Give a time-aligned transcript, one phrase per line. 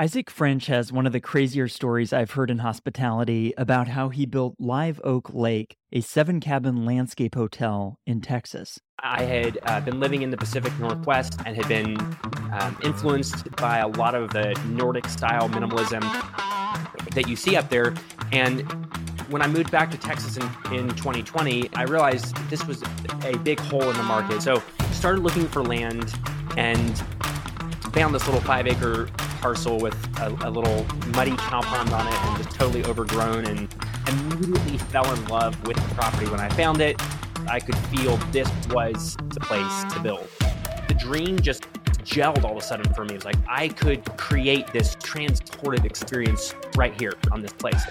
[0.00, 4.26] Isaac French has one of the crazier stories I've heard in hospitality about how he
[4.26, 8.78] built Live Oak Lake, a seven cabin landscape hotel in Texas.
[9.02, 11.98] I had uh, been living in the Pacific Northwest and had been
[12.52, 16.02] um, influenced by a lot of the Nordic style minimalism
[17.12, 17.92] that you see up there.
[18.30, 18.60] And
[19.30, 22.84] when I moved back to Texas in, in 2020, I realized this was
[23.24, 24.42] a big hole in the market.
[24.42, 24.62] So
[24.92, 26.14] started looking for land
[26.56, 26.96] and
[27.92, 29.08] found this little five acre
[29.40, 33.68] parcel with a, a, little muddy cow pond on it and just totally overgrown and
[34.08, 37.00] immediately fell in love with the property when I found it.
[37.48, 40.28] I could feel this was the place to build.
[40.88, 41.62] The dream just
[42.04, 43.14] gelled all of a sudden for me.
[43.14, 47.82] It was like I could create this transportive experience right here on this place.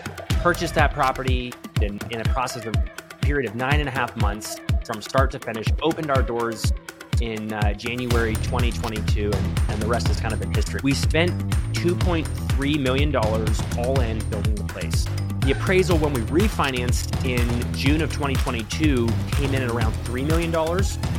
[0.42, 2.76] Purchased that property in, in a process of
[3.22, 6.72] period of nine and a half months from start to finish, opened our doors
[7.22, 10.80] in uh, January 2022, and, and the rest has kind of been history.
[10.84, 11.32] We spent
[11.74, 15.06] $2.3 million all in building the place.
[15.42, 20.52] The appraisal when we refinanced in June of 2022 came in at around $3 million.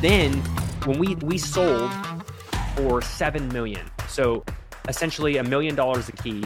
[0.01, 0.33] Then
[0.85, 1.91] when we, we sold
[2.77, 4.45] for 7 million, so
[4.89, 6.45] essentially a million dollars a key,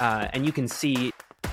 [0.00, 1.12] uh, and you can see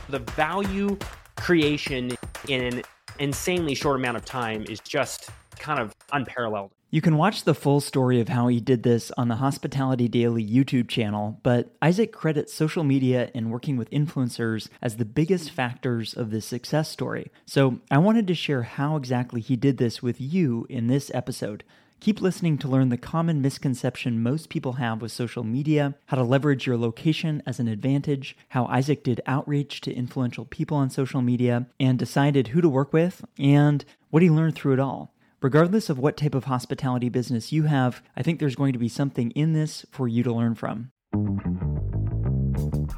[0.10, 0.98] the value
[1.38, 2.16] creation
[2.48, 2.84] in an
[3.20, 6.72] insanely short amount of time is just kind of unparalleled.
[6.94, 10.46] You can watch the full story of how he did this on the Hospitality Daily
[10.46, 16.14] YouTube channel, but Isaac credits social media and working with influencers as the biggest factors
[16.14, 17.32] of this success story.
[17.46, 21.64] So I wanted to share how exactly he did this with you in this episode.
[22.02, 26.24] Keep listening to learn the common misconception most people have with social media, how to
[26.24, 31.22] leverage your location as an advantage, how Isaac did outreach to influential people on social
[31.22, 35.14] media and decided who to work with, and what he learned through it all.
[35.42, 38.88] Regardless of what type of hospitality business you have, I think there's going to be
[38.88, 40.92] something in this for you to learn from.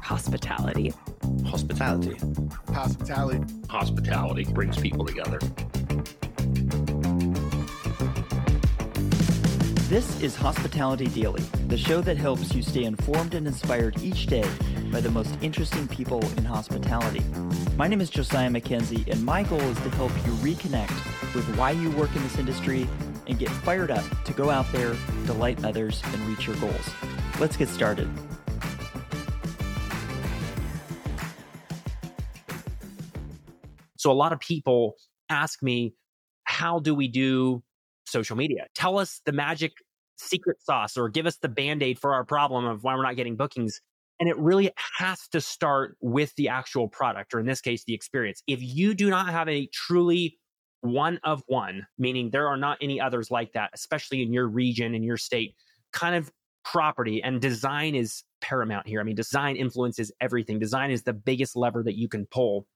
[0.02, 0.92] Hospitality.
[1.46, 2.18] Hospitality.
[2.68, 3.54] Hospitality.
[3.70, 5.38] Hospitality brings people together.
[9.88, 14.44] This is Hospitality Daily, the show that helps you stay informed and inspired each day
[14.94, 17.20] by the most interesting people in hospitality.
[17.76, 21.72] My name is Josiah Mackenzie, and my goal is to help you reconnect with why
[21.72, 22.88] you work in this industry
[23.26, 24.94] and get fired up to go out there,
[25.26, 26.88] delight others, and reach your goals.
[27.40, 28.08] Let's get started.
[33.96, 34.94] So, a lot of people
[35.28, 35.94] ask me,
[36.44, 37.64] how do we do
[38.06, 38.68] social media?
[38.76, 39.72] Tell us the magic
[40.18, 43.16] secret sauce or give us the band aid for our problem of why we're not
[43.16, 43.80] getting bookings.
[44.20, 47.94] And it really has to start with the actual product, or in this case, the
[47.94, 48.42] experience.
[48.46, 50.38] If you do not have a truly
[50.82, 54.94] one of one, meaning there are not any others like that, especially in your region,
[54.94, 55.56] in your state,
[55.92, 56.30] kind of
[56.64, 59.00] property and design is paramount here.
[59.00, 60.58] I mean, design influences everything.
[60.58, 62.66] Design is the biggest lever that you can pull.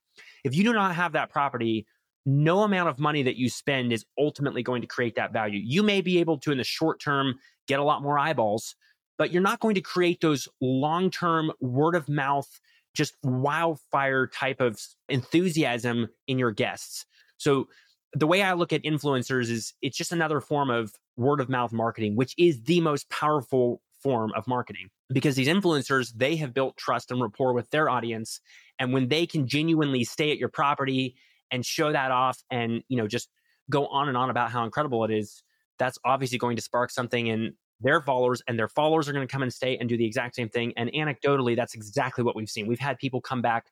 [0.45, 1.87] If you do not have that property,
[2.27, 5.61] no amount of money that you spend is ultimately going to create that value.
[5.65, 8.75] You may be able to, in the short term, get a lot more eyeballs,
[9.19, 12.49] but you're not going to create those long term word of mouth,
[12.95, 17.05] just wildfire type of enthusiasm in your guests.
[17.37, 17.69] So,
[18.15, 21.73] the way I look at influencers is it's just another form of word of mouth
[21.73, 26.77] marketing, which is the most powerful form of marketing because these influencers they have built
[26.77, 28.41] trust and rapport with their audience
[28.79, 31.17] and when they can genuinely stay at your property
[31.51, 33.29] and show that off and you know just
[33.71, 35.43] go on and on about how incredible it is
[35.79, 39.31] that's obviously going to spark something in their followers and their followers are going to
[39.31, 40.73] come and stay and do the exact same thing.
[40.77, 42.67] And anecdotally, that's exactly what we've seen.
[42.67, 43.67] We've had people come back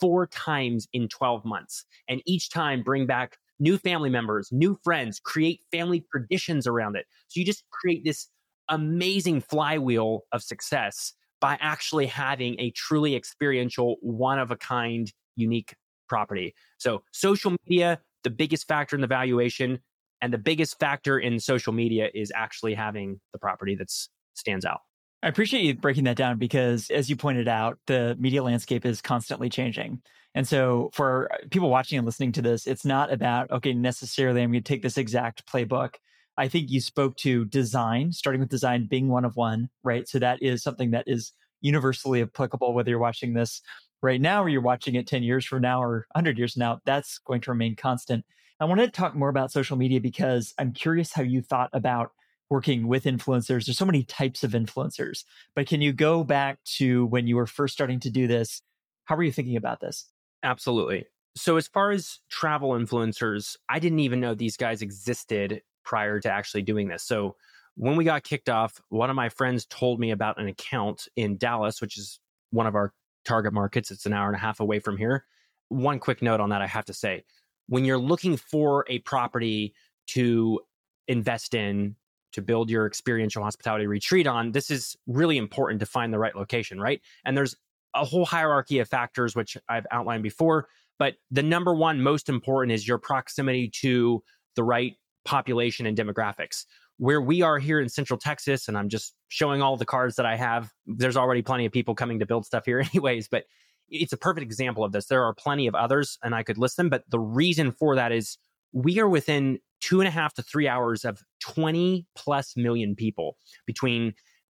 [0.00, 5.20] four times in 12 months and each time bring back new family members, new friends,
[5.20, 7.06] create family traditions around it.
[7.28, 8.28] So you just create this
[8.68, 15.74] amazing flywheel of success by actually having a truly experiential, one of a kind, unique
[16.08, 16.54] property.
[16.78, 19.80] So social media, the biggest factor in the valuation,
[20.22, 23.90] and the biggest factor in social media is actually having the property that
[24.34, 24.80] stands out.
[25.22, 29.02] I appreciate you breaking that down because, as you pointed out, the media landscape is
[29.02, 30.00] constantly changing.
[30.34, 34.50] And so, for people watching and listening to this, it's not about, okay, necessarily, I'm
[34.50, 35.96] going to take this exact playbook.
[36.38, 40.08] I think you spoke to design, starting with design being one of one, right?
[40.08, 43.60] So, that is something that is universally applicable, whether you're watching this
[44.02, 46.80] right now or you're watching it 10 years from now or 100 years from now.
[46.84, 48.24] That's going to remain constant.
[48.60, 52.12] I wanted to talk more about social media because I'm curious how you thought about
[52.50, 53.64] working with influencers.
[53.64, 55.24] There's so many types of influencers,
[55.54, 58.60] but can you go back to when you were first starting to do this?
[59.04, 60.10] How were you thinking about this?
[60.42, 61.06] Absolutely.
[61.36, 66.30] So, as far as travel influencers, I didn't even know these guys existed prior to
[66.30, 67.04] actually doing this.
[67.04, 67.36] So,
[67.76, 71.38] when we got kicked off, one of my friends told me about an account in
[71.38, 72.18] Dallas, which is
[72.50, 72.92] one of our
[73.24, 73.90] target markets.
[73.90, 75.24] It's an hour and a half away from here.
[75.68, 77.24] One quick note on that I have to say
[77.68, 79.74] when you're looking for a property
[80.08, 80.60] to
[81.06, 81.94] invest in,
[82.32, 86.34] to build your experiential hospitality retreat on, this is really important to find the right
[86.34, 87.00] location, right?
[87.24, 87.56] And there's
[87.94, 90.68] a whole hierarchy of factors, which I've outlined before.
[90.98, 94.22] But the number one most important is your proximity to
[94.56, 96.66] the right population and demographics.
[97.00, 100.26] Where we are here in Central Texas, and I'm just showing all the cards that
[100.26, 103.26] I have, there's already plenty of people coming to build stuff here, anyways.
[103.26, 103.44] But
[103.88, 105.06] it's a perfect example of this.
[105.06, 106.90] There are plenty of others, and I could list them.
[106.90, 108.36] But the reason for that is
[108.72, 113.36] we are within two and a half to three hours of 20 plus million people
[113.66, 114.12] between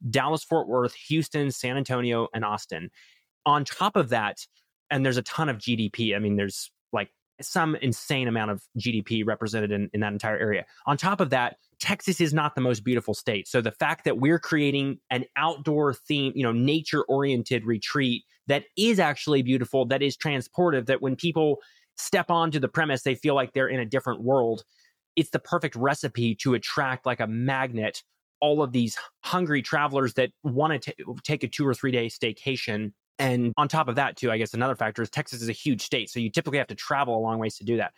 [0.08, 2.92] Dallas, Fort Worth, Houston, San Antonio, and Austin.
[3.48, 4.38] On top of that,
[4.92, 6.16] and there's a ton of GDP.
[6.16, 7.10] I mean, there's like
[7.42, 10.66] some insane amount of GDP represented in, in that entire area.
[10.86, 13.48] On top of that, Texas is not the most beautiful state.
[13.48, 18.64] So the fact that we're creating an outdoor theme, you know, nature oriented retreat that
[18.78, 21.58] is actually beautiful, that is transportive, that when people
[21.98, 24.64] step onto the premise, they feel like they're in a different world.
[25.16, 28.04] It's the perfect recipe to attract like a magnet
[28.42, 30.94] all of these hungry travelers that want to
[31.24, 34.54] take a two or three day staycation and on top of that, too, I guess
[34.54, 36.10] another factor is Texas is a huge state.
[36.10, 37.94] So you typically have to travel a long ways to do that.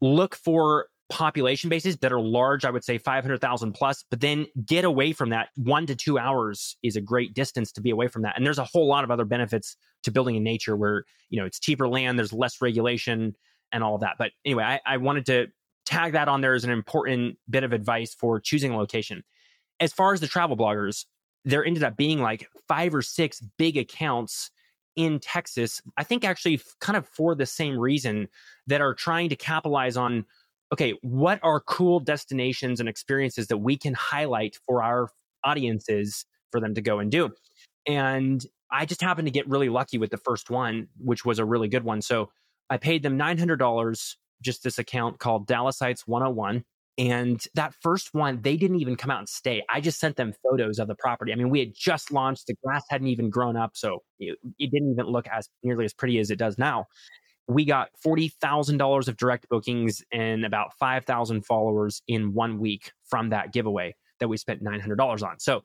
[0.00, 4.84] Look for population bases that are large, I would say 500,000 plus, but then get
[4.84, 5.48] away from that.
[5.56, 8.36] One to two hours is a great distance to be away from that.
[8.36, 11.46] And there's a whole lot of other benefits to building in nature where, you know,
[11.46, 13.34] it's cheaper land, there's less regulation
[13.72, 14.14] and all of that.
[14.18, 15.48] But anyway, I, I wanted to
[15.84, 19.22] tag that on there as an important bit of advice for choosing a location.
[19.80, 21.04] As far as the travel bloggers,
[21.44, 24.50] there ended up being like five or six big accounts
[24.96, 28.28] in Texas, I think actually kind of for the same reason
[28.66, 30.24] that are trying to capitalize on
[30.72, 35.08] okay, what are cool destinations and experiences that we can highlight for our
[35.44, 37.30] audiences for them to go and do.
[37.86, 41.44] And I just happened to get really lucky with the first one, which was a
[41.44, 42.02] really good one.
[42.02, 42.30] So
[42.70, 46.64] I paid them $900 just this account called Dallasites 101
[46.96, 49.62] and that first one, they didn't even come out and stay.
[49.68, 51.32] I just sent them photos of the property.
[51.32, 53.72] I mean, we had just launched, the grass hadn't even grown up.
[53.74, 56.86] So it, it didn't even look as nearly as pretty as it does now.
[57.48, 63.52] We got $40,000 of direct bookings and about 5,000 followers in one week from that
[63.52, 65.38] giveaway that we spent $900 on.
[65.40, 65.62] So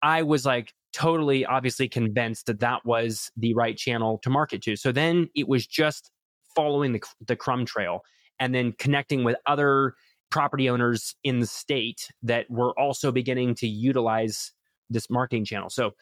[0.00, 4.76] I was like totally obviously convinced that that was the right channel to market to.
[4.76, 6.10] So then it was just
[6.54, 8.02] following the, the crumb trail
[8.40, 9.94] and then connecting with other
[10.30, 14.52] property owners in the state that were also beginning to utilize
[14.90, 15.70] this marketing channel.
[15.70, 15.92] So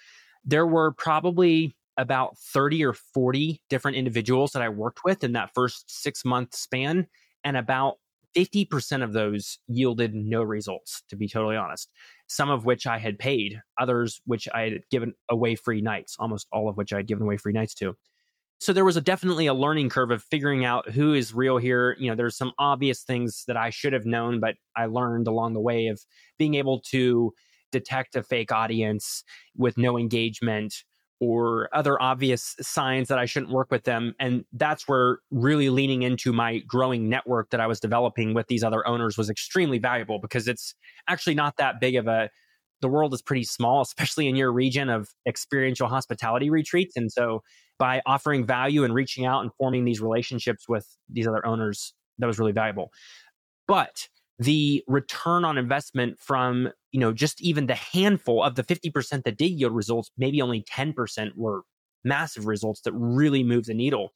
[0.44, 5.50] there were probably about 30 or 40 different individuals that I worked with in that
[5.54, 7.06] first six month span.
[7.42, 7.96] And about
[8.36, 11.88] 50% of those yielded no results, to be totally honest.
[12.26, 16.46] Some of which I had paid, others which I had given away free nights, almost
[16.52, 17.96] all of which I had given away free nights to
[18.58, 21.96] so there was a definitely a learning curve of figuring out who is real here
[21.98, 25.52] you know there's some obvious things that i should have known but i learned along
[25.52, 26.00] the way of
[26.38, 27.32] being able to
[27.72, 29.24] detect a fake audience
[29.56, 30.74] with no engagement
[31.18, 36.02] or other obvious signs that i shouldn't work with them and that's where really leaning
[36.02, 40.18] into my growing network that i was developing with these other owners was extremely valuable
[40.18, 40.74] because it's
[41.08, 42.30] actually not that big of a
[42.82, 47.42] the world is pretty small especially in your region of experiential hospitality retreats and so
[47.78, 52.26] by offering value and reaching out and forming these relationships with these other owners that
[52.26, 52.90] was really valuable.
[53.68, 54.08] But
[54.38, 59.36] the return on investment from you know just even the handful of the 50% that
[59.38, 61.62] did yield results maybe only 10% were
[62.04, 64.10] massive results that really moved the needle.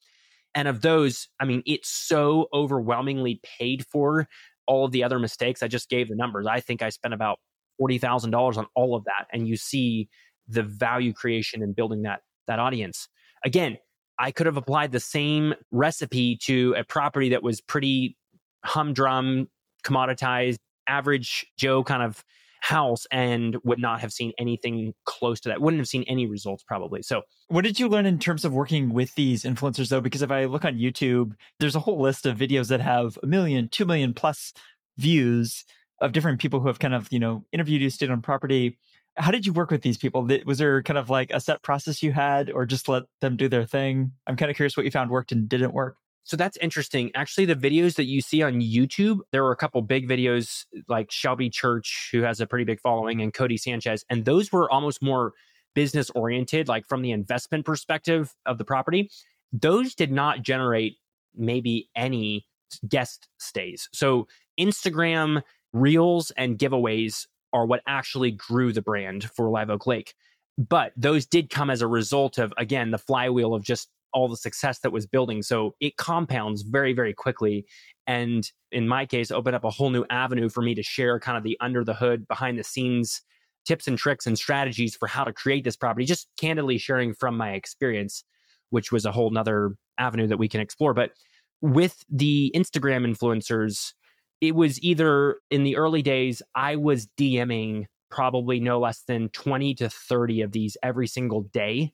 [0.54, 4.28] And of those i mean it's so overwhelmingly paid for
[4.66, 5.62] all of the other mistakes.
[5.62, 6.46] I just gave the numbers.
[6.46, 7.40] I think i spent about
[7.80, 9.26] $40,000 on all of that.
[9.32, 10.08] And you see
[10.46, 13.08] the value creation in building that that audience
[13.44, 13.78] Again,
[14.18, 18.16] I could have applied the same recipe to a property that was pretty
[18.64, 19.48] humdrum,
[19.84, 22.22] commoditized, average Joe kind of
[22.60, 25.60] house and would not have seen anything close to that.
[25.60, 27.02] Wouldn't have seen any results probably.
[27.02, 30.00] So, what did you learn in terms of working with these influencers though?
[30.00, 33.26] Because if I look on YouTube, there's a whole list of videos that have a
[33.26, 34.52] million, two million plus
[34.98, 35.64] views
[36.00, 38.78] of different people who have kind of, you know, interviewed you, stayed on property
[39.16, 40.28] how did you work with these people?
[40.46, 43.48] Was there kind of like a set process you had, or just let them do
[43.48, 44.12] their thing?
[44.26, 45.96] I'm kind of curious what you found worked and didn't work.
[46.24, 47.10] So that's interesting.
[47.14, 51.10] Actually, the videos that you see on YouTube, there were a couple big videos like
[51.10, 53.24] Shelby Church, who has a pretty big following, mm-hmm.
[53.24, 54.04] and Codie Sanchez.
[54.08, 55.32] And those were almost more
[55.74, 59.10] business oriented, like from the investment perspective of the property.
[59.52, 60.96] Those did not generate
[61.34, 62.46] maybe any
[62.88, 63.88] guest stays.
[63.92, 70.14] So Instagram reels and giveaways are what actually grew the brand for Live Oak Lake.
[70.58, 74.36] But those did come as a result of, again, the flywheel of just all the
[74.36, 75.42] success that was building.
[75.42, 77.64] So it compounds very, very quickly.
[78.06, 81.38] And in my case, opened up a whole new avenue for me to share kind
[81.38, 83.22] of the under the hood, behind the scenes
[83.66, 87.36] tips and tricks and strategies for how to create this property, just candidly sharing from
[87.36, 88.24] my experience,
[88.70, 90.94] which was a whole nother avenue that we can explore.
[90.94, 91.12] But
[91.60, 93.92] with the Instagram influencers,
[94.40, 99.74] it was either in the early days, I was DMing probably no less than 20
[99.74, 101.92] to 30 of these every single day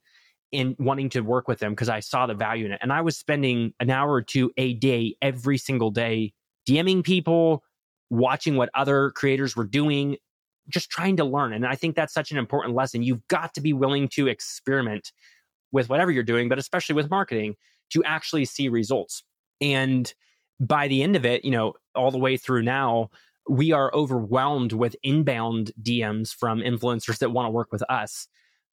[0.52, 2.78] in wanting to work with them because I saw the value in it.
[2.80, 6.32] And I was spending an hour or two a day every single day
[6.68, 7.62] DMing people,
[8.10, 10.16] watching what other creators were doing,
[10.68, 11.52] just trying to learn.
[11.52, 13.02] And I think that's such an important lesson.
[13.02, 15.12] You've got to be willing to experiment
[15.72, 17.56] with whatever you're doing, but especially with marketing
[17.90, 19.22] to actually see results.
[19.60, 20.12] And
[20.60, 23.10] by the end of it, you know, all the way through now,
[23.48, 28.26] we are overwhelmed with inbound DMs from influencers that want to work with us.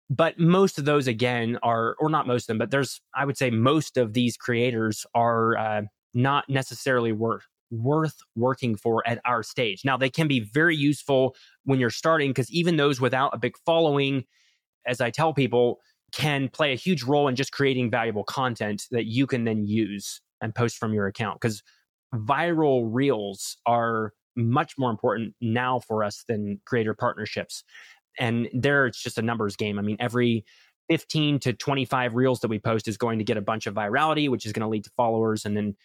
[0.10, 3.38] But most of those, again, are, or not most of them, but there's, I would
[3.38, 5.82] say, most of these creators are uh,
[6.14, 9.84] not necessarily worth worth working for at our stage.
[9.86, 13.56] Now, they can be very useful when you're starting because even those without a big
[13.66, 14.26] following,
[14.86, 15.80] as I tell people,
[16.12, 20.20] can play a huge role in just creating valuable content that you can then use
[20.42, 21.40] and post from your account.
[21.40, 21.64] Because
[22.14, 27.64] viral reels are much more important now for us than creator partnerships.
[28.20, 29.80] And there, it's just a numbers game.
[29.80, 30.46] I mean, every
[30.90, 34.30] 15 to 25 reels that we post is going to get a bunch of virality,
[34.30, 35.46] which is going to lead to followers.
[35.46, 35.76] And then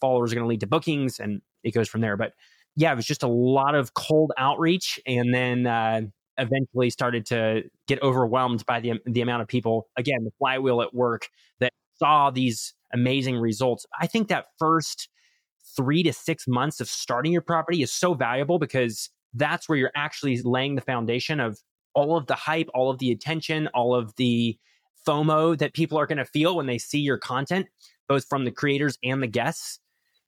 [0.00, 1.18] followers are going to lead to bookings.
[1.18, 2.16] And it goes from there.
[2.16, 2.32] But
[2.76, 5.00] yeah, it was just a lot of cold outreach.
[5.06, 6.02] And then, uh,
[6.38, 10.94] eventually started to get overwhelmed by the the amount of people again the flywheel at
[10.94, 11.28] work
[11.60, 15.08] that saw these amazing results i think that first
[15.76, 19.92] three to six months of starting your property is so valuable because that's where you're
[19.94, 21.58] actually laying the foundation of
[21.94, 24.58] all of the hype, all of the attention, all of the
[25.06, 27.66] FOMO that people are going to feel when they see your content,
[28.08, 29.78] both from the creators and the guests.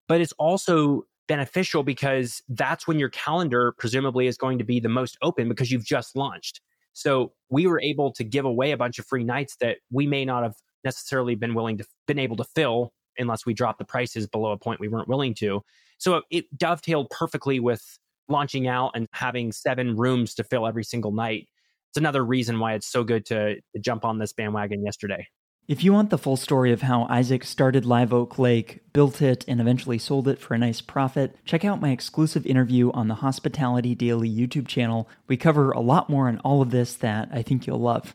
[0.08, 4.88] But it's also beneficial because that's when your calendar presumably is going to be the
[4.88, 6.60] most open because you've just launched.
[6.92, 10.24] So we were able to give away a bunch of free nights that we may
[10.24, 14.26] not have necessarily been willing to been able to fill unless we dropped the prices
[14.26, 15.62] below a point we weren't willing to.
[15.98, 17.82] So it dovetailed perfectly with
[18.28, 21.48] launching out and having seven rooms to fill every single night.
[21.90, 25.28] It's another reason why it's so good to, jump on this bandwagon yesterday.
[25.66, 29.46] If you want the full story of how Isaac started Live Oak Lake, built it,
[29.48, 33.14] and eventually sold it for a nice profit, check out my exclusive interview on the
[33.14, 35.08] Hospitality Daily YouTube channel.
[35.26, 38.14] We cover a lot more on all of this that I think you'll love.